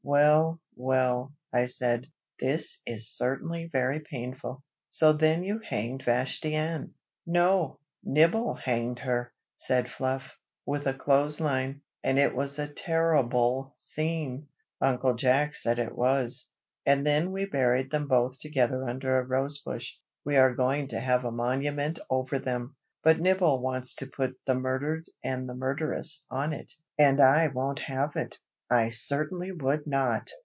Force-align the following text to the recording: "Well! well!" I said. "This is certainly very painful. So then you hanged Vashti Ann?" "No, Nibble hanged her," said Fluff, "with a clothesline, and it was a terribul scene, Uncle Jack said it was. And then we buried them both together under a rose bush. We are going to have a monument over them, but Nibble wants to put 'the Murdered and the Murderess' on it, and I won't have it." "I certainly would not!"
"Well! 0.03 0.59
well!" 0.75 1.35
I 1.53 1.67
said. 1.67 2.07
"This 2.39 2.81
is 2.87 3.07
certainly 3.15 3.67
very 3.71 3.99
painful. 3.99 4.63
So 4.89 5.13
then 5.13 5.43
you 5.43 5.59
hanged 5.59 6.03
Vashti 6.03 6.55
Ann?" 6.55 6.95
"No, 7.25 7.79
Nibble 8.03 8.55
hanged 8.55 8.97
her," 8.99 9.31
said 9.55 9.87
Fluff, 9.87 10.35
"with 10.65 10.87
a 10.87 10.95
clothesline, 10.95 11.81
and 12.03 12.17
it 12.17 12.35
was 12.35 12.57
a 12.57 12.67
terribul 12.67 13.73
scene, 13.77 14.47
Uncle 14.81 15.13
Jack 15.13 15.53
said 15.55 15.77
it 15.77 15.95
was. 15.95 16.49
And 16.83 17.05
then 17.05 17.31
we 17.31 17.45
buried 17.45 17.91
them 17.91 18.07
both 18.07 18.39
together 18.39 18.89
under 18.89 19.17
a 19.19 19.23
rose 19.25 19.59
bush. 19.59 19.93
We 20.25 20.35
are 20.35 20.53
going 20.55 20.87
to 20.89 20.99
have 20.99 21.23
a 21.23 21.31
monument 21.31 21.99
over 22.09 22.39
them, 22.39 22.75
but 23.03 23.19
Nibble 23.19 23.61
wants 23.61 23.93
to 23.95 24.07
put 24.07 24.35
'the 24.47 24.55
Murdered 24.55 25.05
and 25.23 25.47
the 25.47 25.55
Murderess' 25.55 26.25
on 26.31 26.53
it, 26.53 26.71
and 26.97 27.21
I 27.21 27.47
won't 27.49 27.79
have 27.83 28.13
it." 28.15 28.39
"I 28.73 28.87
certainly 28.87 29.51
would 29.51 29.85
not!" 29.85 30.29